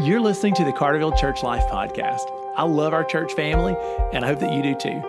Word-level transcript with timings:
You're 0.00 0.20
listening 0.20 0.54
to 0.54 0.64
the 0.64 0.70
Carterville 0.70 1.18
Church 1.18 1.42
Life 1.42 1.64
Podcast. 1.64 2.30
I 2.54 2.62
love 2.62 2.92
our 2.92 3.02
church 3.02 3.32
family, 3.32 3.76
and 4.12 4.24
I 4.24 4.28
hope 4.28 4.38
that 4.38 4.52
you 4.52 4.62
do 4.62 4.76
too. 4.76 5.02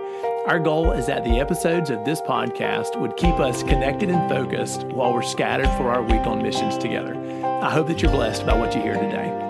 Our 0.47 0.57
goal 0.57 0.93
is 0.93 1.05
that 1.05 1.23
the 1.23 1.39
episodes 1.39 1.91
of 1.91 2.03
this 2.05 2.19
podcast 2.21 2.99
would 2.99 3.15
keep 3.15 3.35
us 3.35 3.61
connected 3.61 4.09
and 4.09 4.27
focused 4.27 4.85
while 4.85 5.13
we're 5.13 5.21
scattered 5.21 5.69
for 5.77 5.91
our 5.91 6.01
week 6.01 6.25
on 6.25 6.41
missions 6.41 6.75
together. 6.75 7.13
I 7.61 7.69
hope 7.69 7.85
that 7.85 8.01
you're 8.01 8.11
blessed 8.11 8.47
by 8.47 8.57
what 8.57 8.73
you 8.73 8.81
hear 8.81 8.95
today. 8.95 9.45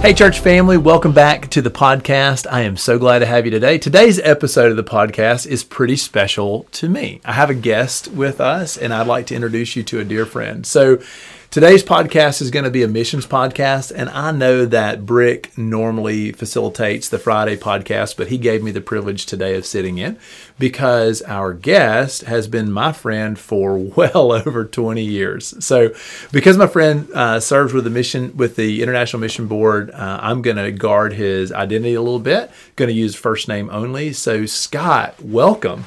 Hey, 0.00 0.14
church 0.14 0.38
family, 0.38 0.76
welcome 0.78 1.12
back 1.12 1.50
to 1.50 1.60
the 1.60 1.70
podcast. 1.70 2.46
I 2.48 2.60
am 2.60 2.76
so 2.76 2.96
glad 2.96 3.18
to 3.18 3.26
have 3.26 3.44
you 3.44 3.50
today. 3.50 3.76
Today's 3.76 4.20
episode 4.20 4.70
of 4.70 4.76
the 4.76 4.84
podcast 4.84 5.48
is 5.48 5.64
pretty 5.64 5.96
special 5.96 6.64
to 6.72 6.88
me. 6.88 7.20
I 7.24 7.32
have 7.32 7.50
a 7.50 7.54
guest 7.54 8.06
with 8.08 8.40
us, 8.40 8.76
and 8.76 8.94
I'd 8.94 9.08
like 9.08 9.26
to 9.26 9.34
introduce 9.34 9.74
you 9.74 9.82
to 9.82 9.98
a 9.98 10.04
dear 10.04 10.26
friend. 10.26 10.64
So, 10.64 11.02
Today's 11.50 11.82
podcast 11.82 12.40
is 12.40 12.52
going 12.52 12.64
to 12.64 12.70
be 12.70 12.84
a 12.84 12.86
missions 12.86 13.26
podcast, 13.26 13.90
and 13.92 14.08
I 14.10 14.30
know 14.30 14.66
that 14.66 15.04
Brick 15.04 15.58
normally 15.58 16.30
facilitates 16.30 17.08
the 17.08 17.18
Friday 17.18 17.56
podcast, 17.56 18.16
but 18.16 18.28
he 18.28 18.38
gave 18.38 18.62
me 18.62 18.70
the 18.70 18.80
privilege 18.80 19.26
today 19.26 19.56
of 19.56 19.66
sitting 19.66 19.98
in 19.98 20.16
because 20.60 21.22
our 21.22 21.52
guest 21.52 22.22
has 22.22 22.46
been 22.46 22.70
my 22.70 22.92
friend 22.92 23.36
for 23.36 23.76
well 23.96 24.30
over 24.30 24.64
20 24.64 25.02
years. 25.02 25.52
So, 25.64 25.92
because 26.30 26.56
my 26.56 26.68
friend 26.68 27.10
uh, 27.12 27.40
serves 27.40 27.72
with 27.72 27.82
the 27.82 27.90
mission 27.90 28.36
with 28.36 28.54
the 28.54 28.80
International 28.80 29.18
Mission 29.18 29.48
Board, 29.48 29.90
uh, 29.90 30.20
I'm 30.22 30.42
going 30.42 30.56
to 30.56 30.70
guard 30.70 31.14
his 31.14 31.50
identity 31.50 31.94
a 31.94 32.00
little 32.00 32.20
bit. 32.20 32.48
Going 32.76 32.90
to 32.90 32.94
use 32.94 33.16
first 33.16 33.48
name 33.48 33.70
only. 33.70 34.12
So, 34.12 34.46
Scott, 34.46 35.20
welcome. 35.20 35.86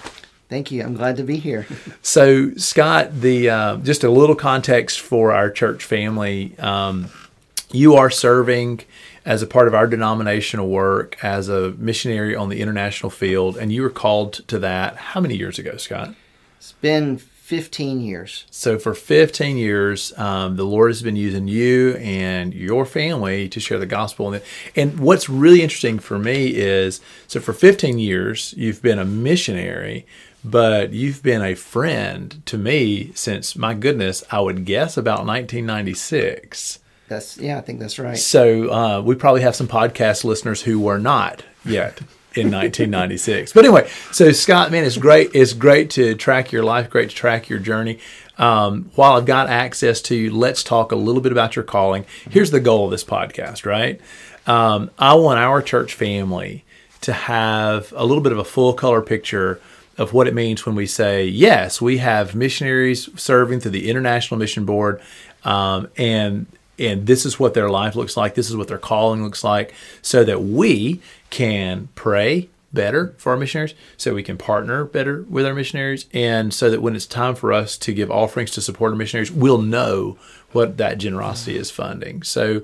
Thank 0.53 0.69
you. 0.69 0.83
I'm 0.83 0.93
glad 0.93 1.17
to 1.17 1.23
be 1.23 1.37
here. 1.37 1.65
so, 2.03 2.53
Scott, 2.57 3.21
the 3.21 3.49
uh, 3.49 3.77
just 3.77 4.03
a 4.03 4.11
little 4.11 4.35
context 4.35 5.01
for 5.01 5.31
our 5.31 5.49
church 5.49 5.83
family. 5.83 6.55
Um, 6.59 7.09
you 7.71 7.95
are 7.95 8.11
serving 8.11 8.81
as 9.25 9.41
a 9.41 9.47
part 9.47 9.67
of 9.67 9.73
our 9.73 9.87
denominational 9.87 10.69
work 10.69 11.17
as 11.23 11.49
a 11.49 11.71
missionary 11.71 12.35
on 12.35 12.49
the 12.49 12.61
international 12.61 13.09
field, 13.09 13.57
and 13.57 13.73
you 13.73 13.81
were 13.81 13.89
called 13.89 14.47
to 14.47 14.59
that. 14.59 14.95
How 14.95 15.19
many 15.19 15.35
years 15.35 15.57
ago, 15.57 15.75
Scott? 15.77 16.13
It's 16.59 16.73
been 16.73 17.17
15 17.17 18.01
years. 18.01 18.45
So, 18.51 18.77
for 18.77 18.93
15 18.93 19.57
years, 19.57 20.13
um, 20.19 20.55
the 20.55 20.65
Lord 20.65 20.91
has 20.91 21.01
been 21.01 21.15
using 21.15 21.47
you 21.47 21.95
and 21.95 22.53
your 22.53 22.85
family 22.85 23.49
to 23.49 23.59
share 23.59 23.79
the 23.79 23.87
gospel. 23.87 24.39
And 24.75 24.99
what's 24.99 25.27
really 25.27 25.63
interesting 25.63 25.97
for 25.97 26.19
me 26.19 26.49
is 26.49 27.01
so, 27.27 27.39
for 27.39 27.53
15 27.53 27.97
years, 27.97 28.53
you've 28.55 28.83
been 28.83 28.99
a 28.99 29.03
missionary, 29.03 30.05
but 30.43 30.91
you've 30.93 31.23
been 31.23 31.41
a 31.41 31.55
friend 31.55 32.41
to 32.45 32.57
me 32.57 33.11
since 33.15 33.55
my 33.55 33.73
goodness, 33.73 34.23
I 34.31 34.39
would 34.39 34.65
guess 34.65 34.97
about 34.97 35.25
1996. 35.25 36.79
That's 37.07 37.37
yeah, 37.37 37.57
I 37.57 37.61
think 37.61 37.79
that's 37.79 37.99
right. 37.99 38.17
So 38.17 38.71
uh, 38.71 39.01
we 39.01 39.15
probably 39.15 39.41
have 39.41 39.55
some 39.55 39.67
podcast 39.67 40.23
listeners 40.23 40.61
who 40.61 40.79
were 40.79 40.99
not 40.99 41.43
yet 41.65 41.99
in 42.35 42.49
1996. 42.51 43.53
but 43.53 43.63
anyway, 43.65 43.87
so 44.11 44.31
Scott, 44.31 44.71
man, 44.71 44.83
it's 44.83 44.97
great. 44.97 45.31
It's 45.33 45.53
great 45.53 45.91
to 45.91 46.15
track 46.15 46.51
your 46.51 46.63
life. 46.63 46.89
Great 46.89 47.09
to 47.09 47.15
track 47.15 47.49
your 47.49 47.59
journey. 47.59 47.99
Um, 48.37 48.89
while 48.95 49.13
I've 49.13 49.25
got 49.25 49.49
access 49.49 50.01
to 50.03 50.15
you, 50.15 50.31
let's 50.31 50.63
talk 50.63 50.91
a 50.91 50.95
little 50.95 51.21
bit 51.21 51.31
about 51.31 51.55
your 51.55 51.63
calling. 51.63 52.05
Here's 52.29 52.49
the 52.49 52.59
goal 52.59 52.85
of 52.85 52.91
this 52.91 53.03
podcast, 53.03 53.65
right? 53.65 54.01
Um, 54.47 54.89
I 54.97 55.13
want 55.13 55.39
our 55.39 55.61
church 55.61 55.93
family 55.93 56.65
to 57.01 57.13
have 57.13 57.93
a 57.95 58.05
little 58.05 58.23
bit 58.23 58.31
of 58.31 58.39
a 58.39 58.43
full 58.43 58.73
color 58.73 59.01
picture 59.01 59.59
of 59.97 60.13
what 60.13 60.27
it 60.27 60.33
means 60.33 60.65
when 60.65 60.75
we 60.75 60.87
say, 60.87 61.25
yes, 61.25 61.81
we 61.81 61.97
have 61.97 62.35
missionaries 62.35 63.09
serving 63.15 63.59
through 63.59 63.71
the 63.71 63.89
International 63.89 64.39
Mission 64.39 64.65
Board, 64.65 65.01
um, 65.43 65.89
and 65.97 66.47
and 66.79 67.05
this 67.05 67.25
is 67.25 67.39
what 67.39 67.53
their 67.53 67.69
life 67.69 67.95
looks 67.95 68.17
like. 68.17 68.33
This 68.33 68.49
is 68.49 68.57
what 68.57 68.67
their 68.67 68.79
calling 68.79 69.23
looks 69.23 69.43
like, 69.43 69.73
so 70.01 70.23
that 70.23 70.41
we 70.41 71.01
can 71.29 71.89
pray 71.93 72.49
better 72.73 73.13
for 73.17 73.33
our 73.33 73.37
missionaries, 73.37 73.75
so 73.97 74.15
we 74.15 74.23
can 74.23 74.37
partner 74.37 74.83
better 74.83 75.23
with 75.29 75.45
our 75.45 75.53
missionaries, 75.53 76.07
and 76.11 76.51
so 76.53 76.71
that 76.71 76.81
when 76.81 76.95
it's 76.95 77.05
time 77.05 77.35
for 77.35 77.53
us 77.53 77.77
to 77.77 77.93
give 77.93 78.09
offerings 78.09 78.49
to 78.51 78.61
support 78.61 78.91
our 78.91 78.97
missionaries, 78.97 79.31
we'll 79.31 79.61
know 79.61 80.17
what 80.53 80.77
that 80.77 80.97
generosity 80.97 81.55
is 81.55 81.69
funding. 81.69 82.23
So 82.23 82.63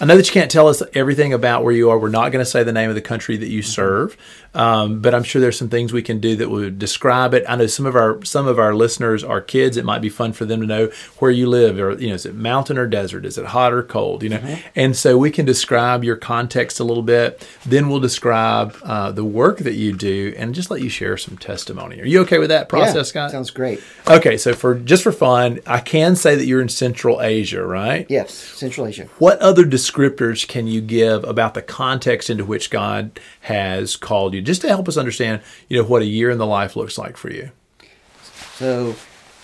I 0.00 0.04
know 0.04 0.16
that 0.16 0.26
you 0.26 0.32
can't 0.32 0.50
tell 0.50 0.68
us 0.68 0.80
everything 0.94 1.32
about 1.32 1.64
where 1.64 1.72
you 1.72 1.90
are. 1.90 1.98
We're 1.98 2.08
not 2.08 2.30
going 2.30 2.44
to 2.44 2.50
say 2.50 2.62
the 2.62 2.72
name 2.72 2.88
of 2.88 2.94
the 2.94 3.02
country 3.02 3.36
that 3.36 3.48
you 3.48 3.62
serve, 3.62 4.16
um, 4.54 5.00
but 5.00 5.12
I'm 5.12 5.24
sure 5.24 5.40
there's 5.40 5.58
some 5.58 5.68
things 5.68 5.92
we 5.92 6.02
can 6.02 6.20
do 6.20 6.36
that 6.36 6.48
would 6.48 6.78
describe 6.78 7.34
it. 7.34 7.44
I 7.48 7.56
know 7.56 7.66
some 7.66 7.84
of 7.84 7.96
our 7.96 8.24
some 8.24 8.46
of 8.46 8.58
our 8.60 8.74
listeners 8.74 9.24
are 9.24 9.40
kids. 9.40 9.76
It 9.76 9.84
might 9.84 10.00
be 10.00 10.08
fun 10.08 10.32
for 10.32 10.44
them 10.44 10.60
to 10.60 10.66
know 10.66 10.90
where 11.18 11.32
you 11.32 11.48
live, 11.48 11.78
or 11.80 11.92
you 11.94 12.08
know, 12.08 12.14
is 12.14 12.26
it 12.26 12.34
mountain 12.36 12.78
or 12.78 12.86
desert? 12.86 13.24
Is 13.24 13.38
it 13.38 13.46
hot 13.46 13.72
or 13.72 13.82
cold? 13.82 14.22
You 14.22 14.28
know, 14.30 14.38
mm-hmm. 14.38 14.68
and 14.76 14.96
so 14.96 15.18
we 15.18 15.32
can 15.32 15.44
describe 15.44 16.04
your 16.04 16.16
context 16.16 16.78
a 16.78 16.84
little 16.84 17.02
bit. 17.02 17.46
Then 17.66 17.88
we'll 17.88 18.00
describe 18.00 18.76
uh, 18.84 19.10
the 19.10 19.24
work 19.24 19.58
that 19.58 19.74
you 19.74 19.92
do, 19.92 20.32
and 20.36 20.54
just 20.54 20.70
let 20.70 20.80
you 20.80 20.88
share 20.88 21.16
some 21.16 21.36
testimony. 21.36 22.00
Are 22.00 22.06
you 22.06 22.20
okay 22.20 22.38
with 22.38 22.50
that 22.50 22.68
process, 22.68 22.94
yeah, 22.94 23.02
Scott? 23.02 23.30
Sounds 23.32 23.50
great. 23.50 23.82
Okay, 24.06 24.36
so 24.36 24.54
for 24.54 24.76
just 24.76 25.02
for 25.02 25.12
fun, 25.12 25.58
I 25.66 25.80
can 25.80 26.14
say 26.14 26.36
that 26.36 26.46
you're 26.46 26.62
in 26.62 26.68
Central 26.68 27.20
Asia, 27.20 27.64
right? 27.64 28.06
Yes, 28.08 28.32
Central 28.32 28.86
Asia. 28.86 29.08
What 29.18 29.40
other 29.40 29.64
descriptors 29.88 30.46
can 30.46 30.66
you 30.66 30.80
give 30.80 31.24
about 31.24 31.54
the 31.54 31.62
context 31.62 32.30
into 32.30 32.44
which 32.44 32.70
God 32.70 33.18
has 33.42 33.96
called 33.96 34.34
you, 34.34 34.42
just 34.42 34.60
to 34.62 34.68
help 34.68 34.88
us 34.88 34.96
understand, 34.96 35.42
you 35.68 35.78
know, 35.78 35.88
what 35.88 36.02
a 36.02 36.06
year 36.06 36.30
in 36.30 36.38
the 36.38 36.46
life 36.46 36.76
looks 36.76 36.98
like 36.98 37.16
for 37.16 37.30
you? 37.30 37.50
So, 38.54 38.96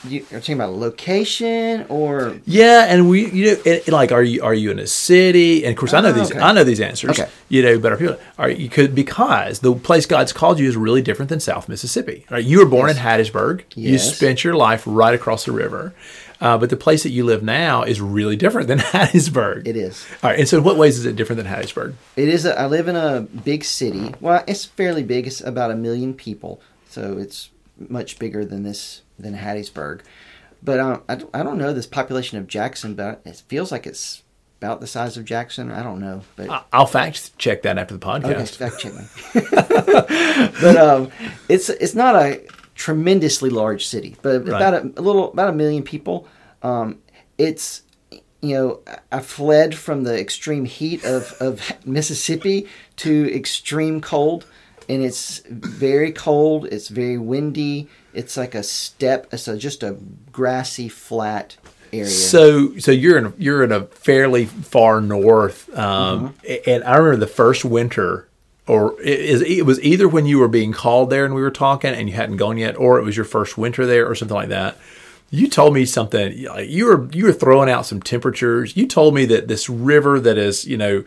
you, 0.08 0.22
are 0.32 0.40
talking 0.40 0.54
about 0.54 0.72
location 0.74 1.86
or 1.88 2.38
yeah, 2.46 2.86
and 2.88 3.08
we 3.08 3.30
you 3.30 3.46
know 3.46 3.62
it, 3.64 3.88
like 3.88 4.12
are 4.12 4.22
you 4.22 4.42
are 4.42 4.54
you 4.54 4.70
in 4.70 4.78
a 4.78 4.86
city? 4.86 5.64
And 5.64 5.72
of 5.72 5.78
course, 5.78 5.94
I 5.94 6.00
know 6.00 6.08
oh, 6.08 6.12
these 6.12 6.30
okay. 6.30 6.40
I 6.40 6.52
know 6.52 6.64
these 6.64 6.80
answers. 6.80 7.18
Okay. 7.18 7.30
You 7.48 7.62
know, 7.62 7.78
but 7.78 7.98
people 7.98 8.18
are 8.38 8.50
you 8.50 8.68
could 8.68 8.94
because 8.94 9.60
the 9.60 9.74
place 9.74 10.04
God's 10.06 10.32
called 10.32 10.58
you 10.58 10.68
is 10.68 10.76
really 10.76 11.02
different 11.02 11.30
than 11.30 11.40
South 11.40 11.68
Mississippi. 11.68 12.26
Right? 12.30 12.44
You 12.44 12.58
were 12.58 12.66
born 12.66 12.88
yes. 12.88 12.98
in 12.98 13.02
Hattiesburg. 13.02 13.62
Yes. 13.74 13.92
You 13.92 13.98
spent 13.98 14.44
your 14.44 14.54
life 14.54 14.82
right 14.86 15.14
across 15.14 15.44
the 15.44 15.52
river. 15.52 15.94
Uh, 16.44 16.58
but 16.58 16.68
the 16.68 16.76
place 16.76 17.04
that 17.04 17.10
you 17.10 17.24
live 17.24 17.42
now 17.42 17.82
is 17.84 18.02
really 18.02 18.36
different 18.36 18.68
than 18.68 18.78
Hattiesburg. 18.92 19.66
It 19.66 19.78
is. 19.78 20.06
All 20.22 20.28
right. 20.28 20.38
And 20.38 20.46
so, 20.46 20.60
what 20.60 20.76
ways 20.76 20.98
is 20.98 21.06
it 21.06 21.16
different 21.16 21.42
than 21.42 21.50
Hattiesburg? 21.50 21.94
It 22.16 22.28
is. 22.28 22.44
A, 22.44 22.60
I 22.60 22.66
live 22.66 22.86
in 22.86 22.96
a 22.96 23.22
big 23.22 23.64
city. 23.64 24.14
Well, 24.20 24.44
it's 24.46 24.66
fairly 24.66 25.02
big. 25.02 25.26
It's 25.26 25.40
about 25.40 25.70
a 25.70 25.74
million 25.74 26.12
people, 26.12 26.60
so 26.86 27.16
it's 27.16 27.48
much 27.88 28.18
bigger 28.18 28.44
than 28.44 28.62
this 28.62 29.00
than 29.18 29.34
Hattiesburg. 29.34 30.02
But 30.62 30.80
um, 30.80 31.02
I, 31.08 31.22
I 31.32 31.42
don't 31.42 31.56
know 31.56 31.72
this 31.72 31.86
population 31.86 32.36
of 32.36 32.46
Jackson, 32.46 32.94
but 32.94 33.22
it 33.24 33.42
feels 33.48 33.72
like 33.72 33.86
it's 33.86 34.22
about 34.60 34.82
the 34.82 34.86
size 34.86 35.16
of 35.16 35.24
Jackson. 35.24 35.70
I 35.70 35.82
don't 35.82 35.98
know, 35.98 36.24
but 36.36 36.66
I'll 36.74 36.84
fact 36.84 37.38
check 37.38 37.62
that 37.62 37.78
after 37.78 37.96
the 37.96 38.04
podcast. 38.04 38.60
Okay, 38.60 38.68
fact 38.68 38.80
check 38.80 38.92
me. 38.92 40.50
but 40.60 40.76
um, 40.76 41.10
it's 41.48 41.70
it's 41.70 41.94
not 41.94 42.14
a 42.16 42.46
tremendously 42.74 43.50
large 43.50 43.86
city, 43.86 44.16
but 44.22 44.46
right. 44.46 44.56
about 44.56 44.74
a, 44.74 44.80
a, 44.96 45.02
little 45.02 45.32
about 45.32 45.48
a 45.48 45.52
million 45.52 45.82
people. 45.82 46.28
Um, 46.64 46.98
it's 47.38 47.82
you 48.40 48.54
know 48.56 48.80
I 49.12 49.20
fled 49.20 49.76
from 49.76 50.02
the 50.02 50.18
extreme 50.18 50.64
heat 50.64 51.04
of, 51.04 51.34
of 51.40 51.86
Mississippi 51.86 52.66
to 52.96 53.32
extreme 53.34 54.00
cold, 54.00 54.46
and 54.88 55.02
it's 55.02 55.42
very 55.48 56.10
cold. 56.10 56.66
It's 56.66 56.88
very 56.88 57.18
windy. 57.18 57.88
It's 58.12 58.36
like 58.36 58.54
a 58.54 58.62
steppe. 58.62 59.32
It's 59.32 59.46
a, 59.46 59.56
just 59.56 59.82
a 59.82 59.96
grassy 60.32 60.88
flat 60.88 61.56
Area. 61.92 62.06
So, 62.06 62.76
so 62.78 62.90
you're 62.90 63.18
in 63.18 63.26
a, 63.26 63.32
you're 63.38 63.62
in 63.62 63.70
a 63.70 63.84
fairly 63.84 64.46
far 64.46 65.00
north, 65.00 65.68
um, 65.78 66.30
mm-hmm. 66.30 66.70
and 66.70 66.82
I 66.82 66.96
remember 66.96 67.18
the 67.18 67.30
first 67.30 67.64
winter 67.64 68.26
or 68.66 69.00
it, 69.02 69.42
it 69.42 69.66
was 69.66 69.80
either 69.82 70.08
when 70.08 70.26
you 70.26 70.38
were 70.38 70.48
being 70.48 70.72
called 70.72 71.10
there 71.10 71.24
and 71.24 71.34
we 71.34 71.42
were 71.42 71.50
talking 71.50 71.94
and 71.94 72.08
you 72.08 72.14
hadn't 72.14 72.38
gone 72.38 72.56
yet, 72.56 72.76
or 72.76 72.98
it 72.98 73.04
was 73.04 73.16
your 73.16 73.24
first 73.24 73.58
winter 73.58 73.86
there 73.86 74.08
or 74.08 74.14
something 74.14 74.34
like 74.34 74.48
that. 74.48 74.76
You 75.30 75.48
told 75.48 75.74
me 75.74 75.84
something. 75.84 76.32
You 76.32 76.86
were 76.86 77.08
you 77.12 77.24
were 77.24 77.32
throwing 77.32 77.68
out 77.68 77.86
some 77.86 78.00
temperatures. 78.00 78.76
You 78.76 78.86
told 78.86 79.14
me 79.14 79.24
that 79.26 79.48
this 79.48 79.68
river 79.68 80.20
that 80.20 80.38
is 80.38 80.64
you 80.64 80.76
know 80.76 81.04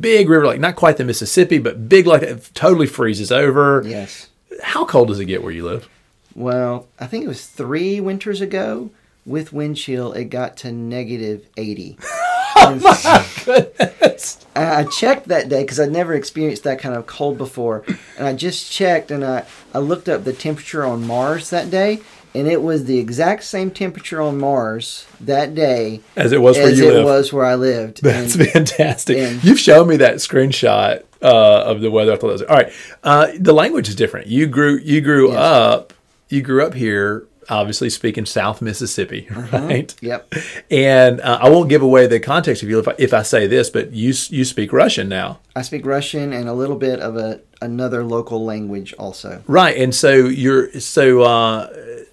big 0.00 0.28
river 0.28 0.46
like 0.46 0.60
not 0.60 0.76
quite 0.76 0.96
the 0.98 1.04
Mississippi 1.04 1.58
but 1.58 1.88
big 1.88 2.06
like 2.06 2.22
it 2.22 2.50
totally 2.54 2.86
freezes 2.86 3.32
over. 3.32 3.82
Yes. 3.86 4.28
How 4.62 4.84
cold 4.84 5.08
does 5.08 5.20
it 5.20 5.24
get 5.26 5.42
where 5.42 5.52
you 5.52 5.64
live? 5.64 5.88
Well, 6.34 6.86
I 7.00 7.06
think 7.06 7.24
it 7.24 7.28
was 7.28 7.46
three 7.46 7.98
winters 7.98 8.40
ago 8.42 8.90
with 9.24 9.52
wind 9.52 9.78
chill. 9.78 10.12
It 10.12 10.24
got 10.24 10.58
to 10.58 10.72
negative 10.72 11.46
eighty. 11.56 11.96
oh 12.56 12.78
my 12.82 13.26
goodness. 13.44 14.44
I 14.54 14.84
checked 14.84 15.28
that 15.28 15.48
day 15.48 15.62
because 15.62 15.78
I'd 15.78 15.92
never 15.92 16.14
experienced 16.14 16.64
that 16.64 16.78
kind 16.78 16.94
of 16.94 17.06
cold 17.06 17.38
before. 17.38 17.84
And 18.18 18.26
I 18.26 18.34
just 18.34 18.70
checked 18.72 19.10
and 19.10 19.24
I, 19.24 19.44
I 19.74 19.78
looked 19.78 20.08
up 20.08 20.24
the 20.24 20.32
temperature 20.32 20.84
on 20.84 21.06
Mars 21.06 21.50
that 21.50 21.70
day. 21.70 22.00
And 22.36 22.46
it 22.48 22.62
was 22.62 22.84
the 22.84 22.98
exact 22.98 23.44
same 23.44 23.70
temperature 23.70 24.20
on 24.20 24.38
Mars 24.38 25.06
that 25.20 25.54
day 25.54 26.00
as 26.16 26.32
it 26.32 26.40
was 26.42 26.56
where 26.56 26.68
as 26.68 26.78
you 26.78 26.90
it 26.90 26.94
live. 26.94 27.04
was 27.04 27.32
where 27.32 27.46
I 27.46 27.54
lived. 27.54 28.02
That's 28.02 28.34
and, 28.34 28.48
fantastic. 28.50 29.16
And, 29.16 29.42
You've 29.42 29.58
shown 29.58 29.88
me 29.88 29.96
that 29.98 30.16
screenshot 30.16 31.02
uh, 31.22 31.62
of 31.64 31.80
the 31.80 31.90
weather. 31.90 32.12
I 32.12 32.16
thought 32.16 32.28
that 32.28 32.32
was 32.32 32.42
all 32.42 32.56
right. 32.56 32.72
Uh, 33.02 33.28
the 33.38 33.52
language 33.52 33.88
is 33.88 33.94
different. 33.94 34.26
You 34.26 34.46
grew 34.46 34.78
you 34.78 35.00
grew 35.00 35.28
yes. 35.28 35.38
up 35.38 35.92
you 36.28 36.42
grew 36.42 36.64
up 36.64 36.74
here 36.74 37.26
obviously 37.48 37.90
speaking 37.90 38.26
South 38.26 38.60
Mississippi, 38.60 39.28
right? 39.52 39.94
Yep. 40.00 40.34
And 40.70 41.20
uh, 41.20 41.38
I 41.40 41.48
won't 41.48 41.68
give 41.68 41.82
away 41.82 42.06
the 42.06 42.20
context 42.20 42.62
of 42.62 42.68
you 42.68 42.78
if 42.78 42.88
I, 42.88 42.94
if 42.98 43.14
I 43.14 43.22
say 43.22 43.46
this, 43.46 43.70
but 43.70 43.92
you 43.92 44.08
you 44.28 44.44
speak 44.44 44.72
Russian 44.72 45.08
now, 45.08 45.40
I 45.54 45.62
speak 45.62 45.86
Russian 45.86 46.32
and 46.32 46.48
a 46.48 46.52
little 46.52 46.76
bit 46.76 47.00
of 47.00 47.16
a 47.16 47.40
another 47.62 48.04
local 48.04 48.44
language 48.44 48.92
also. 48.98 49.42
right? 49.46 49.76
And 49.76 49.94
so 49.94 50.12
you're 50.12 50.72
so 50.80 51.22
uh, 51.22 51.70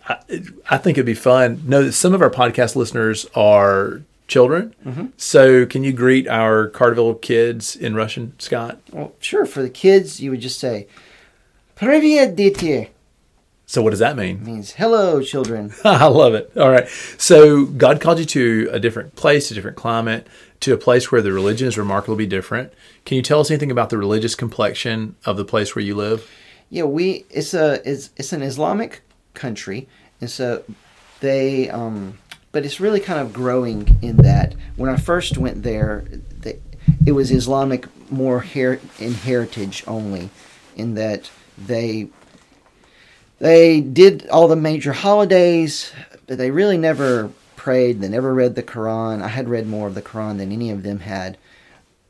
I, 0.09 0.19
I 0.71 0.79
think 0.79 0.97
it'd 0.99 1.07
be 1.07 1.15
fun. 1.15 1.63
Know 1.67 1.85
that 1.85 1.93
some 1.93 2.15
of 2.15 2.23
our 2.23 2.31
podcast 2.31 2.77
listeners 2.77 3.27
are 3.35 4.03
children, 4.27 5.13
so 5.17 5.65
can 5.67 5.85
you 5.85 5.93
greet 5.93 6.29
our 6.29 6.69
Carterville 6.69 7.21
kids 7.21 7.75
in 7.75 7.95
Russian, 7.95 8.35
Scott? 8.39 8.79
Well, 8.93 9.13
sure. 9.21 9.47
For 9.47 9.63
the 9.63 9.71
kids, 9.71 10.21
you 10.21 10.31
would 10.31 10.41
just 10.41 10.59
say 10.59 10.87
"Привет, 11.77 12.37
дети." 12.37 12.89
So 13.67 13.83
what 13.83 13.91
does 13.91 13.99
that 13.99 14.17
mean? 14.17 14.43
Means 14.43 14.73
hello, 14.73 15.21
children. 15.23 15.75
I 15.85 16.07
love 16.07 16.33
it. 16.33 16.51
All 16.57 16.71
right. 16.71 16.89
So 17.19 17.67
God 17.67 18.01
called 18.01 18.19
you 18.19 18.25
to 18.25 18.71
a 18.73 18.81
different 18.81 19.15
place, 19.15 19.51
a 19.51 19.55
different 19.55 19.77
climate, 19.77 20.27
to 20.61 20.73
a 20.73 20.79
place 20.79 21.13
where 21.13 21.21
the 21.21 21.33
religion 21.33 21.69
is 21.69 21.77
remarkably 21.77 22.25
different. 22.25 22.73
Can 23.05 23.17
you 23.17 23.23
tell 23.23 23.41
us 23.41 23.51
anything 23.51 23.71
about 23.71 23.91
the 23.91 23.99
religious 23.99 24.35
complexion 24.35 25.17
of 25.27 25.37
the 25.37 25.45
place 25.45 25.77
where 25.77 25.85
you 25.85 25.95
live? 25.95 26.27
Yeah, 26.71 26.85
we 26.85 27.27
it's 27.29 27.53
a 27.53 27.83
it's, 27.89 28.09
it's 28.17 28.33
an 28.33 28.41
Islamic 28.43 29.03
country, 29.34 29.88
and 30.22 30.30
so 30.30 30.64
they 31.20 31.70
um, 31.70 32.18
but 32.52 32.66
it's 32.66 32.80
really 32.80 33.00
kind 33.00 33.20
of 33.20 33.34
growing 33.34 33.98
in 34.02 34.18
that. 34.18 34.56
When 34.76 34.90
I 34.90 34.98
first 34.98 35.38
went 35.38 35.64
there, 35.64 36.06
they, 36.40 36.60
it 37.06 37.14
was 37.14 37.32
Islamic 37.32 37.88
more 38.12 38.42
her- 38.42 38.80
in 39.00 39.14
heritage 39.14 39.84
only, 39.88 40.30
in 40.76 40.96
that 40.96 41.30
they 41.58 42.08
they 43.40 43.82
did 43.82 44.28
all 44.30 44.48
the 44.48 44.56
major 44.56 44.94
holidays, 44.94 45.92
but 46.28 46.38
they 46.38 46.52
really 46.52 46.78
never 46.78 47.30
prayed. 47.56 48.02
They 48.02 48.10
never 48.10 48.34
read 48.34 48.56
the 48.56 48.64
Quran. 48.64 49.22
I 49.22 49.30
had 49.30 49.50
read 49.50 49.68
more 49.68 49.88
of 49.88 49.96
the 49.96 50.02
Quran 50.02 50.38
than 50.38 50.52
any 50.52 50.70
of 50.70 50.84
them 50.84 51.00
had 51.00 51.38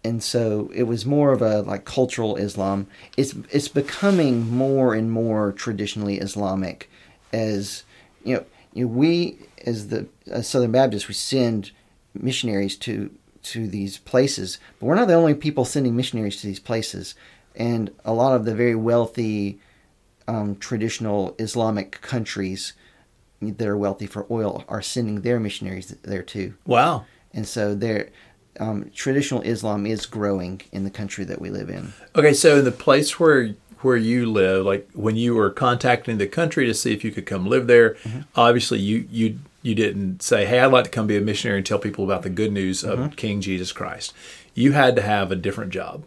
and 0.03 0.21
so 0.21 0.69
it 0.75 0.83
was 0.83 1.05
more 1.05 1.31
of 1.31 1.41
a 1.41 1.61
like 1.61 1.85
cultural 1.85 2.35
Islam. 2.35 2.87
It's 3.15 3.33
it's 3.51 3.67
becoming 3.67 4.49
more 4.49 4.93
and 4.93 5.11
more 5.11 5.51
traditionally 5.53 6.17
Islamic, 6.17 6.89
as 7.33 7.83
you 8.23 8.35
know. 8.35 8.45
You 8.73 8.85
know 8.85 8.91
we 8.91 9.37
as 9.65 9.89
the 9.89 10.07
as 10.27 10.47
Southern 10.47 10.71
Baptists 10.71 11.07
we 11.07 11.13
send 11.13 11.71
missionaries 12.13 12.77
to 12.77 13.11
to 13.43 13.67
these 13.67 13.97
places, 13.97 14.57
but 14.79 14.85
we're 14.85 14.95
not 14.95 15.07
the 15.07 15.13
only 15.13 15.33
people 15.33 15.65
sending 15.65 15.95
missionaries 15.95 16.39
to 16.41 16.47
these 16.47 16.59
places. 16.59 17.13
And 17.55 17.91
a 18.03 18.13
lot 18.13 18.35
of 18.35 18.45
the 18.45 18.55
very 18.55 18.75
wealthy, 18.75 19.59
um, 20.27 20.55
traditional 20.55 21.35
Islamic 21.37 22.01
countries 22.01 22.73
that 23.41 23.67
are 23.67 23.77
wealthy 23.77 24.07
for 24.07 24.25
oil 24.31 24.63
are 24.67 24.81
sending 24.81 25.21
their 25.21 25.39
missionaries 25.39 25.95
there 26.03 26.23
too. 26.23 26.55
Wow. 26.65 27.05
And 27.33 27.47
so 27.47 27.75
there, 27.75 28.09
um, 28.59 28.89
traditional 28.95 29.41
Islam 29.41 29.85
is 29.85 30.05
growing 30.05 30.61
in 30.71 30.83
the 30.83 30.89
country 30.89 31.25
that 31.25 31.41
we 31.41 31.49
live 31.49 31.69
in. 31.69 31.93
Okay, 32.15 32.33
so 32.33 32.59
in 32.59 32.65
the 32.65 32.71
place 32.71 33.19
where 33.19 33.55
where 33.83 33.97
you 33.97 34.25
live, 34.31 34.65
like 34.65 34.89
when 34.93 35.15
you 35.15 35.35
were 35.35 35.49
contacting 35.49 36.17
the 36.17 36.27
country 36.27 36.65
to 36.65 36.73
see 36.73 36.93
if 36.93 37.03
you 37.03 37.11
could 37.11 37.25
come 37.25 37.45
live 37.45 37.67
there, 37.67 37.95
mm-hmm. 37.95 38.21
obviously 38.35 38.79
you 38.79 39.07
you 39.11 39.39
you 39.61 39.75
didn't 39.75 40.21
say, 40.21 40.45
"Hey, 40.45 40.59
I'd 40.59 40.71
like 40.71 40.85
to 40.85 40.89
come 40.89 41.07
be 41.07 41.17
a 41.17 41.21
missionary 41.21 41.59
and 41.59 41.65
tell 41.65 41.79
people 41.79 42.03
about 42.03 42.23
the 42.23 42.29
good 42.29 42.51
news 42.51 42.83
of 42.83 42.99
mm-hmm. 42.99 43.15
King 43.15 43.41
Jesus 43.41 43.71
Christ." 43.71 44.13
You 44.55 44.73
had 44.73 44.95
to 44.97 45.01
have 45.01 45.31
a 45.31 45.35
different 45.35 45.71
job. 45.71 46.03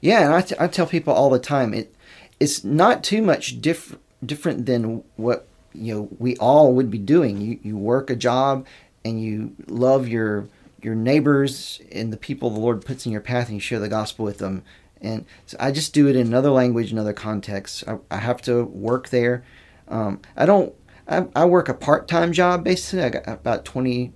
Yeah, 0.00 0.24
and 0.24 0.34
I, 0.34 0.40
t- 0.40 0.56
I 0.58 0.66
tell 0.66 0.86
people 0.86 1.14
all 1.14 1.30
the 1.30 1.38
time 1.38 1.72
it 1.72 1.94
it's 2.40 2.64
not 2.64 3.04
too 3.04 3.22
much 3.22 3.60
diff- 3.60 3.96
different 4.24 4.66
than 4.66 5.04
what 5.16 5.46
you 5.72 5.94
know 5.94 6.08
we 6.18 6.36
all 6.38 6.72
would 6.72 6.90
be 6.90 6.98
doing. 6.98 7.40
You 7.40 7.58
you 7.62 7.76
work 7.76 8.10
a 8.10 8.16
job 8.16 8.66
and 9.04 9.20
you 9.20 9.54
love 9.66 10.08
your 10.08 10.48
your 10.82 10.94
neighbors 10.94 11.80
and 11.90 12.12
the 12.12 12.16
people 12.16 12.50
the 12.50 12.60
Lord 12.60 12.84
puts 12.84 13.06
in 13.06 13.12
your 13.12 13.20
path, 13.20 13.46
and 13.46 13.54
you 13.54 13.60
share 13.60 13.80
the 13.80 13.88
gospel 13.88 14.24
with 14.24 14.38
them. 14.38 14.62
And 15.04 15.24
so 15.46 15.56
I 15.60 15.70
just 15.70 15.92
do 15.92 16.08
it 16.08 16.16
in 16.16 16.26
another 16.26 16.50
language, 16.50 16.92
another 16.92 17.12
context. 17.12 17.84
I, 17.86 17.98
I 18.10 18.16
have 18.18 18.42
to 18.42 18.64
work 18.64 19.10
there. 19.10 19.44
Um, 19.88 20.20
I 20.36 20.46
don't. 20.46 20.74
I, 21.06 21.26
I 21.36 21.44
work 21.44 21.68
a 21.68 21.74
part 21.74 22.08
time 22.08 22.32
job 22.32 22.64
basically. 22.64 23.04
I 23.04 23.10
got 23.10 23.28
about 23.28 23.64
20, 23.66 24.12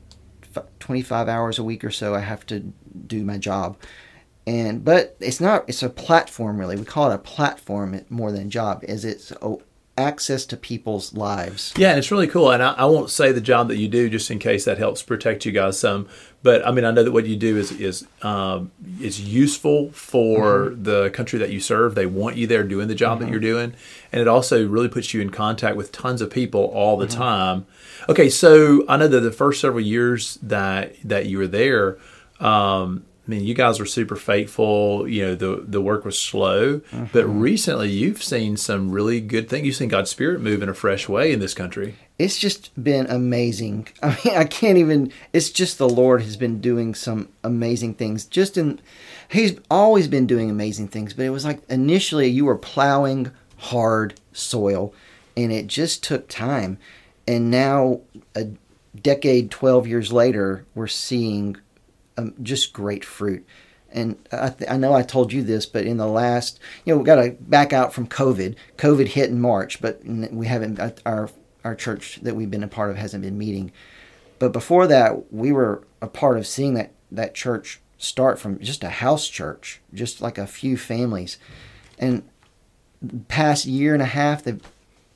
25 0.81 1.29
hours 1.29 1.59
a 1.59 1.65
week 1.65 1.85
or 1.85 1.91
so. 1.91 2.15
I 2.15 2.21
have 2.21 2.47
to 2.47 2.73
do 3.07 3.25
my 3.25 3.37
job 3.37 3.77
and 4.49 4.83
but 4.83 5.15
it's 5.21 5.41
not 5.41 5.63
it's 5.69 5.83
a 5.83 5.91
platform 5.91 6.59
really 6.59 6.75
we 6.75 6.85
call 6.85 7.11
it 7.11 7.15
a 7.15 7.19
platform 7.19 8.01
more 8.09 8.33
than 8.33 8.49
job 8.49 8.83
is 8.85 9.05
it's 9.05 9.31
access 9.99 10.47
to 10.47 10.57
people's 10.57 11.13
lives 11.13 11.75
Yeah, 11.77 11.91
and 11.91 11.99
it's 11.99 12.11
really 12.11 12.29
cool. 12.29 12.51
And 12.51 12.63
I, 12.63 12.73
I 12.73 12.85
won't 12.85 13.11
say 13.11 13.33
the 13.33 13.41
job 13.41 13.69
that 13.69 13.77
you 13.77 13.89
do 13.89 14.09
just 14.09 14.31
in 14.31 14.39
case 14.39 14.65
that 14.65 14.79
helps 14.79 15.03
protect 15.03 15.45
you 15.45 15.53
guys 15.53 15.79
some. 15.79 16.09
But 16.43 16.67
I 16.67 16.71
mean, 16.71 16.85
I 16.85 16.93
know 16.93 17.03
that 17.03 17.11
what 17.11 17.27
you 17.27 17.37
do 17.37 17.57
is 17.57 17.73
is 17.73 18.07
um, 18.23 18.71
is 19.01 19.21
useful 19.21 19.91
for 19.91 20.71
the 20.71 21.11
country 21.11 21.39
that 21.41 21.51
you 21.51 21.59
serve. 21.59 21.97
They 21.97 22.07
want 22.07 22.37
you 22.37 22.47
there 22.47 22.63
doing 22.63 22.87
the 22.87 22.95
job 22.95 23.19
that 23.21 23.29
you're 23.29 23.41
doing, 23.41 23.75
and 24.13 24.21
it 24.21 24.29
also 24.29 24.67
really 24.67 24.89
puts 24.89 25.13
you 25.13 25.21
in 25.21 25.31
contact 25.31 25.77
with 25.77 25.91
tons 25.91 26.23
of 26.23 26.31
people 26.31 26.65
all 26.67 26.97
the 26.97 27.09
time. 27.09 27.67
Okay, 28.09 28.31
so 28.31 28.85
I 28.89 28.97
know 28.97 29.09
that 29.09 29.21
the 29.21 29.33
first 29.33 29.61
several 29.61 29.85
years 29.85 30.39
that 30.43 30.95
that 31.05 31.27
you 31.27 31.39
were 31.39 31.49
there. 31.49 31.99
Um, 32.39 33.05
I 33.29 33.33
mean, 33.33 33.45
you 33.45 33.53
guys 33.53 33.79
were 33.79 33.87
super 33.87 34.17
faithful. 34.17 35.07
You 35.07 35.27
know, 35.27 35.35
the 35.35 35.65
the 35.67 35.83
work 35.83 36.07
was 36.07 36.19
slow, 36.19 36.79
but 36.91 37.27
mm-hmm. 37.27 37.41
recently 37.41 37.91
you've 37.91 38.23
seen 38.23 38.57
some 38.57 38.91
really 38.91 39.21
good 39.21 39.51
things. 39.51 39.67
You've 39.67 39.77
seen 39.77 39.89
God's 39.89 40.11
Spirit 40.11 40.41
move 40.41 40.63
in 40.63 40.69
a 40.71 40.75
fresh 40.75 41.09
way 41.09 41.33
in 41.33 41.39
this 41.39 41.53
country. 41.53 41.97
it's 42.19 42.39
just 42.39 42.71
been 42.83 43.07
amazing 43.07 43.89
i 44.03 44.09
mean 44.25 44.37
i 44.37 44.45
can't 44.45 44.79
even 44.79 45.13
it's 45.33 45.51
just 45.51 45.79
the 45.79 45.89
lord 45.89 46.21
has 46.23 46.37
been 46.37 46.61
doing 46.61 46.95
some 46.95 47.29
amazing 47.45 47.95
things 47.95 48.25
just 48.25 48.57
in 48.57 48.81
he's 49.29 49.59
always 49.71 50.09
been 50.09 50.27
doing 50.27 50.51
amazing 50.51 50.89
things 50.89 51.15
but 51.15 51.25
it 51.25 51.31
was 51.31 51.45
like 51.45 51.61
initially 51.69 52.29
you 52.29 52.45
were 52.45 52.57
plowing 52.57 53.31
hard 53.59 54.15
soil 54.33 54.93
and 55.37 55.53
it 55.53 55.67
just 55.67 56.03
took 56.03 56.29
time 56.29 56.79
and 57.27 57.51
now 57.51 58.01
a 58.35 58.47
decade 59.01 59.51
12 59.51 59.87
years 59.87 60.13
later 60.13 60.65
we're 60.75 60.87
seeing 60.87 61.57
um, 62.19 62.35
just 62.43 62.73
great 62.73 63.05
fruit. 63.05 63.47
And 63.91 64.19
I, 64.31 64.51
th- 64.51 64.71
I 64.71 64.77
know 64.77 64.93
I 64.93 65.03
told 65.03 65.33
you 65.33 65.43
this, 65.43 65.65
but 65.65 65.87
in 65.87 65.97
the 65.97 66.07
last, 66.07 66.61
you 66.85 66.93
know, 66.93 66.99
we 66.99 67.05
got 67.07 67.17
to 67.23 67.31
back 67.41 67.73
out 67.73 67.95
from 67.95 68.07
COVID. 68.07 68.55
COVID 68.77 69.07
hit 69.09 69.31
in 69.31 69.41
March, 69.41 69.81
but 69.81 70.03
we 70.05 70.47
haven't, 70.47 70.79
our, 71.07 71.31
our 71.65 71.75
church 71.75 72.19
that 72.23 72.37
we've 72.37 72.51
been 72.51 72.63
a 72.63 72.69
part 72.69 72.91
of 72.91 72.97
hasn't 72.99 73.23
been 73.23 73.39
meeting. 73.39 73.73
But 74.39 74.53
before 74.53 74.87
that, 74.89 75.33
we 75.33 75.53
were 75.53 75.85
a 76.03 76.07
part 76.07 76.37
of 76.37 76.47
seeing 76.47 76.75
that, 76.75 76.93
that 77.11 77.35
church 77.35 77.81
start 77.97 78.39
from 78.39 78.59
just 78.59 78.85
a 78.85 78.91
house 78.91 79.27
church, 79.27 79.81
just 79.95 80.21
like 80.21 80.37
a 80.37 80.47
few 80.47 80.77
families. 80.77 81.39
And 81.99 82.29
past 83.29 83.65
year 83.65 83.95
and 83.95 84.03
a 84.03 84.07
half, 84.07 84.43
they've, 84.45 84.61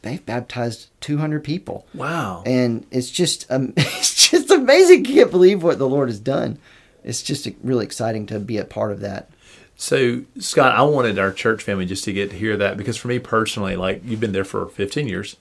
they've 0.03 0.25
baptized 0.25 0.89
200 1.01 1.45
people 1.45 1.87
Wow. 1.95 2.43
and 2.47 2.87
it's 2.91 3.11
just 3.11 3.49
um, 3.51 3.73
it's 3.77 4.31
just 4.31 4.51
amazing. 4.51 5.05
You 5.05 5.15
can't 5.17 5.31
believe 5.31 5.63
what 5.63 5.79
the 5.79 5.89
Lord 5.89 6.09
has 6.09 6.19
done. 6.21 6.59
It's 7.05 7.23
just 7.23 7.49
really 7.63 7.85
exciting 7.85 8.27
to 8.27 8.39
be 8.39 8.59
a 8.59 8.65
part 8.65 8.93
of 8.93 9.01
that. 9.01 9.31
So, 9.77 10.23
Scott, 10.39 10.77
I 10.77 10.83
wanted 10.83 11.19
our 11.19 11.33
church 11.33 11.63
family 11.63 11.87
just 11.87 12.05
to 12.05 12.13
get 12.13 12.31
to 12.31 12.37
hear 12.37 12.57
that 12.57 12.77
because 12.77 12.97
for 12.97 13.09
me 13.09 13.19
personally, 13.19 13.75
like 13.75 14.03
you've 14.05 14.21
been 14.21 14.33
there 14.33 14.45
for 14.45 14.67
15 14.67 15.09
years, 15.09 15.37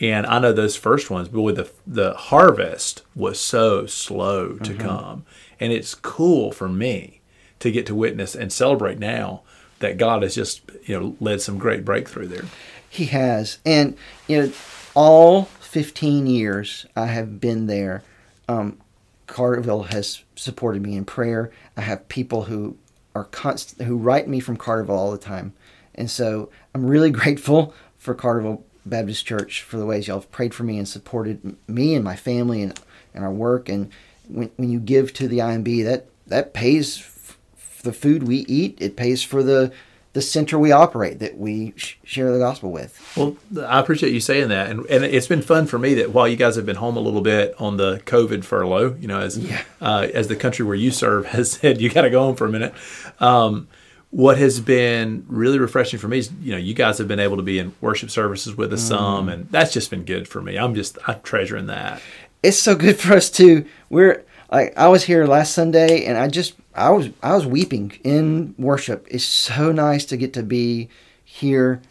and 0.00 0.26
I 0.26 0.38
know 0.38 0.52
those 0.52 0.76
first 0.76 1.10
ones, 1.10 1.28
but 1.28 1.42
with 1.42 1.56
the 1.56 1.70
the 1.86 2.14
harvest 2.14 3.02
was 3.14 3.38
so 3.38 3.86
slow 3.86 4.56
to 4.58 4.74
come, 4.74 5.24
and 5.60 5.72
it's 5.72 5.94
cool 5.94 6.52
for 6.52 6.68
me 6.68 7.20
to 7.60 7.70
get 7.70 7.86
to 7.86 7.94
witness 7.94 8.34
and 8.34 8.52
celebrate 8.52 8.98
now 8.98 9.42
that 9.78 9.96
God 9.96 10.22
has 10.22 10.34
just 10.34 10.62
you 10.84 10.98
know 10.98 11.16
led 11.20 11.40
some 11.40 11.58
great 11.58 11.84
breakthrough 11.84 12.26
there. 12.26 12.44
He 12.88 13.06
has, 13.06 13.58
and 13.64 13.96
you 14.26 14.42
know, 14.42 14.52
all 14.94 15.44
15 15.60 16.26
years 16.26 16.86
I 16.96 17.06
have 17.06 17.40
been 17.40 17.66
there. 17.66 18.02
Um, 18.48 18.78
Carterville 19.28 19.86
has 19.88 20.24
supported 20.34 20.82
me 20.82 20.96
in 20.96 21.04
prayer. 21.04 21.52
I 21.76 21.82
have 21.82 22.08
people 22.08 22.44
who 22.44 22.76
are 23.14 23.24
constant 23.24 23.86
who 23.86 23.96
write 23.96 24.28
me 24.28 24.40
from 24.40 24.56
Carterville 24.56 24.96
all 24.96 25.12
the 25.12 25.18
time, 25.18 25.52
and 25.94 26.10
so 26.10 26.50
I'm 26.74 26.86
really 26.86 27.10
grateful 27.22 27.72
for 27.96 28.14
Carterville 28.14 28.62
Baptist 28.84 29.26
Church 29.26 29.62
for 29.62 29.76
the 29.76 29.86
ways 29.86 30.08
y'all 30.08 30.20
have 30.20 30.30
prayed 30.32 30.54
for 30.54 30.64
me 30.64 30.78
and 30.78 30.88
supported 30.88 31.56
me 31.68 31.94
and 31.94 32.04
my 32.04 32.16
family 32.16 32.62
and, 32.62 32.78
and 33.14 33.24
our 33.24 33.30
work. 33.30 33.68
And 33.68 33.90
when, 34.28 34.50
when 34.56 34.70
you 34.70 34.80
give 34.80 35.12
to 35.14 35.28
the 35.28 35.38
IMB, 35.38 35.84
that 35.84 36.06
that 36.26 36.54
pays 36.54 36.98
f- 36.98 37.38
the 37.82 37.92
food 37.92 38.24
we 38.24 38.38
eat. 38.46 38.78
It 38.80 38.96
pays 38.96 39.22
for 39.22 39.42
the 39.42 39.72
the 40.18 40.22
center 40.22 40.58
we 40.58 40.72
operate 40.72 41.20
that 41.20 41.38
we 41.38 41.72
sh- 41.76 41.96
share 42.02 42.32
the 42.32 42.40
gospel 42.40 42.72
with. 42.72 43.00
Well, 43.16 43.36
I 43.64 43.78
appreciate 43.78 44.12
you 44.12 44.18
saying 44.18 44.48
that, 44.48 44.68
and 44.68 44.84
and 44.86 45.04
it's 45.04 45.28
been 45.28 45.42
fun 45.42 45.68
for 45.68 45.78
me 45.78 45.94
that 45.94 46.10
while 46.10 46.26
you 46.26 46.34
guys 46.34 46.56
have 46.56 46.66
been 46.66 46.74
home 46.74 46.96
a 46.96 47.00
little 47.00 47.20
bit 47.20 47.54
on 47.60 47.76
the 47.76 47.98
COVID 48.04 48.42
furlough, 48.42 48.96
you 48.98 49.06
know, 49.06 49.20
as 49.20 49.38
uh, 49.80 50.08
as 50.12 50.26
the 50.26 50.34
country 50.34 50.64
where 50.64 50.74
you 50.74 50.90
serve 50.90 51.26
has 51.36 51.52
said 51.52 51.80
you 51.80 51.88
got 51.88 52.02
to 52.02 52.10
go 52.10 52.18
home 52.18 52.34
for 52.34 52.46
a 52.46 52.50
minute. 52.50 52.74
Um, 53.20 53.68
what 54.10 54.38
has 54.38 54.58
been 54.58 55.24
really 55.28 55.60
refreshing 55.60 56.00
for 56.00 56.08
me 56.08 56.18
is 56.18 56.32
you 56.40 56.50
know 56.50 56.58
you 56.58 56.74
guys 56.74 56.98
have 56.98 57.06
been 57.06 57.20
able 57.20 57.36
to 57.36 57.42
be 57.44 57.60
in 57.60 57.72
worship 57.80 58.10
services 58.10 58.56
with 58.56 58.72
us 58.72 58.82
some 58.82 59.28
and 59.28 59.48
that's 59.52 59.72
just 59.72 59.88
been 59.88 60.04
good 60.04 60.26
for 60.26 60.42
me. 60.42 60.56
I'm 60.58 60.74
just 60.74 60.98
i'm 61.06 61.20
treasuring 61.20 61.66
that. 61.66 62.02
It's 62.42 62.58
so 62.58 62.74
good 62.74 62.98
for 62.98 63.14
us 63.14 63.30
too. 63.30 63.66
We're 63.88 64.24
like 64.50 64.72
i 64.76 64.88
was 64.88 65.04
here 65.04 65.26
last 65.26 65.52
sunday 65.52 66.06
and 66.06 66.16
i 66.16 66.26
just 66.26 66.54
i 66.78 66.90
was 66.90 67.10
i 67.22 67.34
was 67.34 67.46
weeping 67.46 67.98
in 68.04 68.54
worship 68.58 69.06
it's 69.10 69.24
so 69.24 69.72
nice 69.72 70.04
to 70.04 70.16
get 70.16 70.32
to 70.32 70.42
be 70.42 70.88
here 71.24 71.82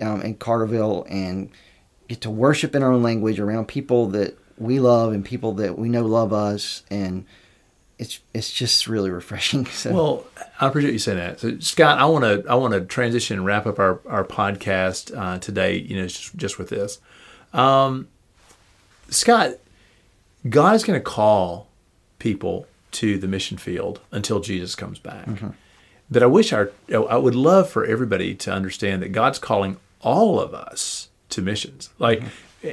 um, 0.00 0.20
in 0.22 0.34
carterville 0.34 1.06
and 1.08 1.50
get 2.08 2.20
to 2.20 2.30
worship 2.30 2.74
in 2.74 2.82
our 2.82 2.92
own 2.92 3.02
language 3.02 3.40
around 3.40 3.66
people 3.66 4.08
that 4.08 4.36
we 4.58 4.78
love 4.78 5.12
and 5.12 5.24
people 5.24 5.52
that 5.52 5.78
we 5.78 5.88
know 5.88 6.04
love 6.04 6.32
us 6.32 6.82
and 6.90 7.24
it's 8.02 8.20
it's 8.34 8.52
just 8.52 8.88
really 8.88 9.10
refreshing. 9.10 9.64
So. 9.72 9.92
Well, 9.92 10.26
I 10.60 10.66
appreciate 10.66 10.92
you 10.92 10.98
saying 10.98 11.18
that. 11.18 11.40
So, 11.40 11.58
Scott, 11.60 11.98
I 11.98 12.04
want 12.06 12.24
to 12.24 12.44
I 12.50 12.56
want 12.56 12.74
to 12.74 12.80
transition 12.80 13.38
and 13.38 13.46
wrap 13.46 13.64
up 13.64 13.78
our 13.78 14.00
our 14.06 14.24
podcast 14.24 15.16
uh, 15.16 15.38
today. 15.38 15.76
You 15.76 15.96
know, 15.96 16.06
just, 16.08 16.36
just 16.36 16.58
with 16.58 16.68
this, 16.68 16.98
um, 17.52 18.08
Scott, 19.08 19.52
God 20.48 20.74
is 20.74 20.84
going 20.84 20.98
to 20.98 21.04
call 21.04 21.68
people 22.18 22.66
to 22.92 23.18
the 23.18 23.28
mission 23.28 23.58
field 23.58 24.00
until 24.10 24.40
Jesus 24.40 24.74
comes 24.74 24.98
back. 24.98 25.26
Mm-hmm. 25.26 25.50
But 26.10 26.22
I 26.22 26.26
wish 26.26 26.52
our 26.52 26.70
I 26.90 27.16
would 27.16 27.34
love 27.34 27.70
for 27.70 27.84
everybody 27.84 28.34
to 28.34 28.52
understand 28.52 29.02
that 29.02 29.10
God's 29.10 29.38
calling 29.38 29.78
all 30.00 30.40
of 30.40 30.54
us 30.54 31.08
to 31.30 31.42
missions. 31.42 31.90
Like 31.98 32.20
mm-hmm 32.20 32.28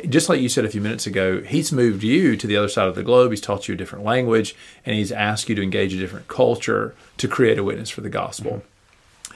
just 0.08 0.30
like 0.30 0.40
you 0.40 0.50
said 0.50 0.66
a 0.66 0.70
few 0.70 0.82
minutes 0.82 1.08
ago, 1.08 1.42
he's 1.42 1.72
moved 1.72 2.04
you 2.04 2.36
to 2.38 2.48
the 2.48 2.56
other 2.56 2.68
side 2.68 2.88
of 2.88 2.96
the 2.96 3.04
globe. 3.04 3.32
He's 3.32 3.42
taught 3.42 3.68
you 3.68 3.74
a 3.74 3.78
different 3.78 4.06
language, 4.06 4.56
and 4.86 4.96
he's 4.96 5.12
asked 5.12 5.50
you 5.50 5.56
to 5.56 5.64
engage 5.64 5.94
a 5.94 5.98
different 5.98 6.28
culture 6.28 6.96
to 7.18 7.28
create 7.28 7.58
a 7.58 7.64
witness 7.64 7.90
for 7.90 8.02
the 8.02 8.10
gospel. 8.10 8.62
Mm-hmm. 9.24 9.36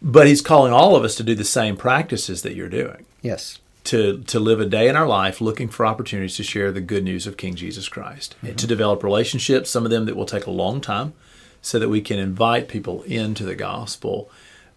But 0.00 0.26
he's 0.26 0.42
calling 0.42 0.72
all 0.72 0.96
of 0.96 1.02
us 1.02 1.14
to 1.16 1.22
do 1.22 1.34
the 1.34 1.44
same 1.44 1.76
practices 1.76 2.42
that 2.42 2.54
you're 2.54 2.68
doing. 2.68 3.06
Yes. 3.22 3.58
To, 3.84 4.22
to 4.22 4.40
live 4.40 4.60
a 4.60 4.66
day 4.66 4.88
in 4.88 4.96
our 4.96 5.06
life 5.06 5.42
looking 5.42 5.68
for 5.68 5.84
opportunities 5.84 6.36
to 6.36 6.42
share 6.42 6.72
the 6.72 6.80
good 6.80 7.04
news 7.04 7.26
of 7.26 7.36
King 7.36 7.54
Jesus 7.54 7.86
Christ, 7.86 8.34
mm-hmm. 8.42 8.56
to 8.56 8.66
develop 8.66 9.02
relationships, 9.02 9.68
some 9.68 9.84
of 9.84 9.90
them 9.90 10.06
that 10.06 10.16
will 10.16 10.24
take 10.24 10.46
a 10.46 10.50
long 10.50 10.80
time, 10.80 11.12
so 11.60 11.78
that 11.78 11.90
we 11.90 12.00
can 12.00 12.18
invite 12.18 12.66
people 12.66 13.02
into 13.02 13.44
the 13.44 13.54
gospel. 13.54 14.30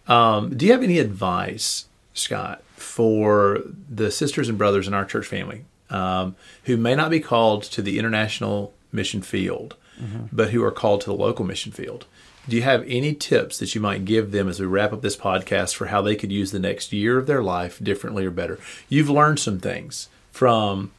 Um, 0.06 0.56
do 0.56 0.66
you 0.66 0.72
have 0.72 0.82
any 0.82 0.98
advice, 0.98 1.86
Scott, 2.12 2.62
for 2.76 3.62
the 3.88 4.10
sisters 4.10 4.48
and 4.48 4.58
brothers 4.58 4.86
in 4.86 4.92
our 4.92 5.06
church 5.06 5.26
family 5.26 5.64
um, 5.90 6.36
who 6.64 6.76
may 6.76 6.94
not 6.94 7.10
be 7.10 7.20
called 7.20 7.62
to 7.62 7.82
the 7.82 7.98
international 7.98 8.74
mission 8.92 9.22
field, 9.22 9.74
mm-hmm. 10.00 10.26
but 10.32 10.50
who 10.50 10.62
are 10.62 10.70
called 10.70 11.00
to 11.02 11.06
the 11.06 11.14
local 11.14 11.44
mission 11.44 11.72
field. 11.72 12.06
Do 12.48 12.56
you 12.56 12.62
have 12.62 12.84
any 12.86 13.14
tips 13.14 13.58
that 13.58 13.74
you 13.74 13.80
might 13.80 14.06
give 14.06 14.30
them 14.30 14.48
as 14.48 14.58
we 14.58 14.66
wrap 14.66 14.92
up 14.92 15.02
this 15.02 15.16
podcast 15.16 15.74
for 15.74 15.86
how 15.86 16.00
they 16.00 16.16
could 16.16 16.32
use 16.32 16.50
the 16.50 16.58
next 16.58 16.92
year 16.92 17.18
of 17.18 17.26
their 17.26 17.42
life 17.42 17.78
differently 17.82 18.24
or 18.24 18.30
better? 18.30 18.58
You've 18.88 19.10
learned 19.10 19.38
some 19.38 19.60
things 19.60 20.08
from 20.32 20.92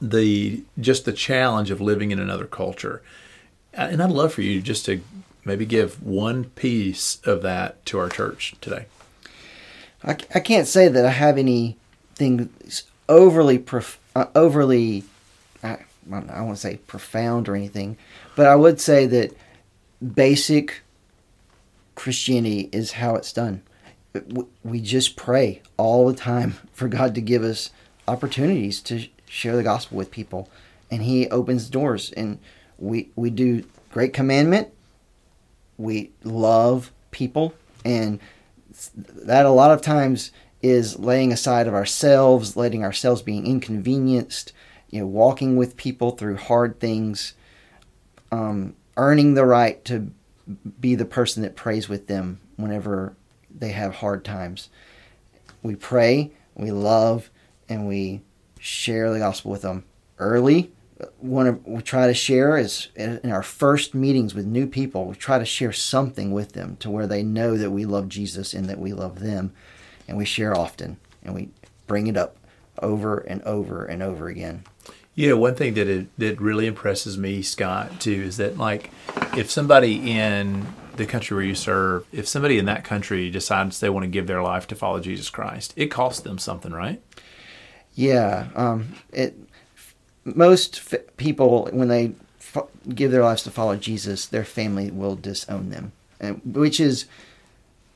the 0.00 0.62
just 0.78 1.06
the 1.06 1.12
challenge 1.12 1.70
of 1.70 1.80
living 1.80 2.10
in 2.10 2.18
another 2.18 2.46
culture. 2.46 3.02
And 3.72 4.02
I'd 4.02 4.10
love 4.10 4.34
for 4.34 4.42
you 4.42 4.60
just 4.60 4.84
to 4.84 5.00
maybe 5.46 5.64
give 5.64 6.02
one 6.02 6.44
piece 6.44 7.20
of 7.24 7.40
that 7.42 7.84
to 7.86 7.98
our 7.98 8.10
church 8.10 8.54
today. 8.60 8.84
I, 10.04 10.16
I 10.34 10.40
can't 10.40 10.66
say 10.66 10.88
that 10.88 11.06
I 11.06 11.10
have 11.10 11.38
anything 11.38 12.50
overly 13.08 13.58
prof, 13.58 13.98
uh, 14.14 14.26
overly 14.34 15.04
I 16.06 16.14
won't 16.14 16.30
want 16.30 16.56
to 16.56 16.56
say 16.56 16.76
profound 16.86 17.48
or 17.48 17.56
anything, 17.56 17.96
but 18.36 18.46
I 18.46 18.56
would 18.56 18.80
say 18.80 19.06
that 19.06 19.36
basic 20.14 20.82
Christianity 21.94 22.68
is 22.72 22.92
how 22.92 23.14
it's 23.14 23.32
done. 23.32 23.62
We 24.62 24.80
just 24.80 25.16
pray 25.16 25.62
all 25.76 26.06
the 26.06 26.14
time 26.14 26.54
for 26.72 26.88
God 26.88 27.14
to 27.14 27.20
give 27.20 27.42
us 27.42 27.70
opportunities 28.08 28.80
to 28.82 29.06
share 29.28 29.56
the 29.56 29.62
gospel 29.62 29.96
with 29.96 30.10
people, 30.10 30.48
and 30.90 31.02
He 31.02 31.28
opens 31.28 31.68
doors. 31.68 32.12
And 32.12 32.38
we 32.78 33.10
we 33.16 33.30
do 33.30 33.64
great 33.90 34.12
commandment. 34.12 34.68
We 35.78 36.10
love 36.24 36.92
people, 37.10 37.54
and 37.84 38.20
that 38.96 39.46
a 39.46 39.50
lot 39.50 39.70
of 39.70 39.82
times 39.82 40.30
is 40.62 40.98
laying 40.98 41.32
aside 41.32 41.66
of 41.66 41.74
ourselves, 41.74 42.56
letting 42.56 42.84
ourselves 42.84 43.20
being 43.20 43.46
inconvenienced, 43.46 44.52
you 44.92 45.00
know, 45.00 45.06
walking 45.06 45.56
with 45.56 45.76
people 45.76 46.12
through 46.12 46.36
hard 46.36 46.78
things, 46.78 47.34
um, 48.30 48.76
earning 48.96 49.34
the 49.34 49.44
right 49.44 49.84
to 49.86 50.12
be 50.80 50.94
the 50.94 51.04
person 51.04 51.42
that 51.42 51.56
prays 51.56 51.88
with 51.88 52.06
them 52.06 52.40
whenever 52.56 53.16
they 53.52 53.70
have 53.70 53.96
hard 53.96 54.24
times. 54.24 54.68
We 55.62 55.74
pray, 55.74 56.30
we 56.54 56.70
love, 56.70 57.30
and 57.68 57.88
we 57.88 58.20
share 58.60 59.12
the 59.12 59.18
gospel 59.18 59.50
with 59.50 59.62
them. 59.62 59.84
Early 60.18 60.70
want 61.20 61.64
to 61.64 61.68
we 61.68 61.82
try 61.82 62.06
to 62.06 62.14
share 62.14 62.56
is 62.56 62.86
in 62.94 63.32
our 63.32 63.42
first 63.42 63.92
meetings 63.92 64.36
with 64.36 64.46
new 64.46 64.68
people 64.68 65.04
we 65.06 65.16
try 65.16 65.36
to 65.36 65.44
share 65.44 65.72
something 65.72 66.30
with 66.30 66.52
them 66.52 66.76
to 66.76 66.88
where 66.88 67.08
they 67.08 67.24
know 67.24 67.56
that 67.56 67.72
we 67.72 67.84
love 67.84 68.08
jesus 68.08 68.54
and 68.54 68.66
that 68.66 68.78
we 68.78 68.92
love 68.92 69.18
them. 69.18 69.52
And 70.08 70.16
we 70.16 70.24
share 70.24 70.56
often 70.56 70.98
and 71.22 71.34
we 71.34 71.48
bring 71.86 72.06
it 72.06 72.16
up 72.16 72.36
over 72.80 73.18
and 73.18 73.42
over 73.42 73.84
and 73.84 74.02
over 74.02 74.28
again 74.28 74.64
you 75.14 75.28
know 75.28 75.36
one 75.36 75.54
thing 75.54 75.74
that 75.74 75.88
it, 75.88 76.06
that 76.18 76.40
really 76.40 76.66
impresses 76.66 77.18
me 77.18 77.42
scott 77.42 78.00
too 78.00 78.22
is 78.22 78.36
that 78.38 78.56
like 78.56 78.90
if 79.36 79.50
somebody 79.50 80.10
in 80.10 80.66
the 80.96 81.06
country 81.06 81.34
where 81.34 81.44
you 81.44 81.54
serve 81.54 82.06
if 82.12 82.26
somebody 82.26 82.58
in 82.58 82.64
that 82.66 82.84
country 82.84 83.30
decides 83.30 83.80
they 83.80 83.90
want 83.90 84.04
to 84.04 84.08
give 84.08 84.26
their 84.26 84.42
life 84.42 84.66
to 84.66 84.74
follow 84.74 85.00
jesus 85.00 85.30
christ 85.30 85.72
it 85.76 85.86
costs 85.86 86.20
them 86.20 86.38
something 86.38 86.72
right 86.72 87.00
yeah 87.94 88.48
um, 88.54 88.94
it 89.12 89.36
most 90.24 90.80
f- 90.92 91.00
people 91.16 91.68
when 91.72 91.88
they 91.88 92.12
f- 92.38 92.66
give 92.94 93.10
their 93.10 93.22
lives 93.22 93.42
to 93.44 93.50
follow 93.50 93.76
Jesus, 93.76 94.26
their 94.26 94.44
family 94.44 94.90
will 94.90 95.16
disown 95.16 95.70
them, 95.70 95.92
and 96.20 96.40
which 96.44 96.80
is 96.80 97.06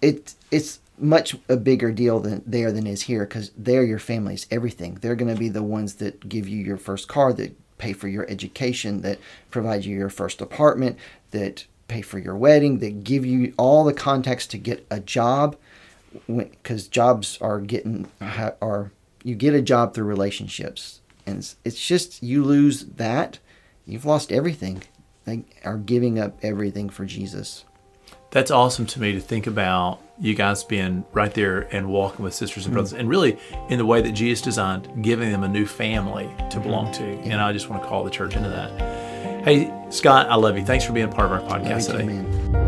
it. 0.02 0.34
It's 0.50 0.80
much 0.98 1.36
a 1.48 1.56
bigger 1.56 1.92
deal 1.92 2.20
than 2.20 2.42
there 2.46 2.72
than 2.72 2.86
is 2.86 3.02
here 3.02 3.24
because 3.24 3.50
they're 3.56 3.84
your 3.84 3.98
family's 3.98 4.46
everything. 4.50 4.94
They're 5.00 5.14
going 5.14 5.32
to 5.32 5.38
be 5.38 5.48
the 5.48 5.62
ones 5.62 5.94
that 5.96 6.28
give 6.28 6.48
you 6.48 6.58
your 6.58 6.76
first 6.76 7.08
car, 7.08 7.32
that 7.34 7.56
pay 7.78 7.92
for 7.92 8.08
your 8.08 8.28
education, 8.30 9.02
that 9.02 9.18
provide 9.50 9.84
you 9.84 9.96
your 9.96 10.08
first 10.08 10.40
apartment, 10.40 10.98
that 11.30 11.66
pay 11.88 12.00
for 12.00 12.18
your 12.18 12.36
wedding, 12.36 12.78
that 12.78 13.04
give 13.04 13.26
you 13.26 13.52
all 13.56 13.84
the 13.84 13.92
context 13.92 14.50
to 14.50 14.58
get 14.58 14.86
a 14.90 15.00
job, 15.00 15.56
because 16.26 16.88
jobs 16.88 17.38
are 17.40 17.60
getting 17.60 18.10
are 18.20 18.90
you 19.22 19.34
get 19.34 19.54
a 19.54 19.62
job 19.62 19.92
through 19.92 20.04
relationships 20.04 21.00
and 21.26 21.38
it's, 21.38 21.56
it's 21.64 21.86
just 21.86 22.22
you 22.22 22.44
lose 22.44 22.86
that, 22.86 23.38
you've 23.84 24.04
lost 24.04 24.32
everything. 24.32 24.82
They 25.24 25.44
are 25.64 25.76
giving 25.76 26.18
up 26.18 26.38
everything 26.42 26.88
for 26.88 27.04
Jesus. 27.04 27.64
That's 28.30 28.50
awesome 28.50 28.86
to 28.86 29.00
me 29.00 29.12
to 29.12 29.20
think 29.20 29.46
about 29.46 30.00
you 30.18 30.34
guys 30.34 30.64
being 30.64 31.04
right 31.12 31.32
there 31.32 31.62
and 31.74 31.88
walking 31.88 32.24
with 32.24 32.34
sisters 32.34 32.66
and 32.66 32.72
brothers, 32.72 32.92
mm-hmm. 32.92 33.00
and 33.00 33.08
really 33.10 33.38
in 33.68 33.78
the 33.78 33.86
way 33.86 34.00
that 34.00 34.12
Jesus 34.12 34.42
designed, 34.42 35.02
giving 35.02 35.30
them 35.30 35.42
a 35.42 35.48
new 35.48 35.66
family 35.66 36.30
to 36.50 36.60
belong 36.60 36.92
to. 36.92 37.04
Yeah. 37.04 37.32
And 37.32 37.40
I 37.40 37.52
just 37.52 37.68
want 37.68 37.82
to 37.82 37.88
call 37.88 38.04
the 38.04 38.10
church 38.10 38.36
into 38.36 38.48
that. 38.48 39.44
Hey, 39.44 39.72
Scott, 39.90 40.28
I 40.28 40.34
love 40.34 40.58
you. 40.58 40.64
Thanks 40.64 40.84
for 40.84 40.92
being 40.92 41.10
part 41.10 41.30
of 41.30 41.32
our 41.32 41.58
podcast 41.58 41.90
today. 41.90 42.65